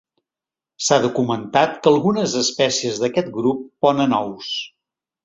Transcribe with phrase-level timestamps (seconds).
[0.85, 4.49] S'ha documentat que algunes espècies d'aquest grup ponen ous.